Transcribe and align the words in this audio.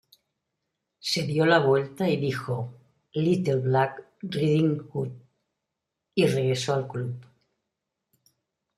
Se 1.09 1.21
dio 1.27 1.45
la 1.45 1.59
vuelta 1.59 2.09
y 2.09 2.17
dijo 2.17 2.73
'Little 3.13 3.57
Black 3.57 4.03
Riding 4.23 4.87
Hood', 4.91 5.13
y 6.15 6.25
regresó 6.25 6.73
al 6.73 6.87
club. 6.87 7.23